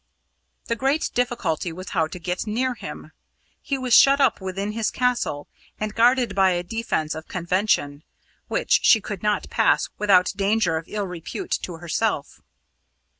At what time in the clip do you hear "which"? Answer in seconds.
8.47-8.79